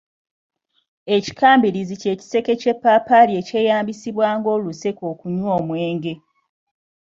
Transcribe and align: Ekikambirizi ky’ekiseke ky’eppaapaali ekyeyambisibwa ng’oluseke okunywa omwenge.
Ekikambirizi 1.15 1.95
ky’ekiseke 2.01 2.53
ky’eppaapaali 2.61 3.31
ekyeyambisibwa 3.41 4.25
ng’oluseke 4.37 5.03
okunywa 5.13 5.49
omwenge. 5.59 6.13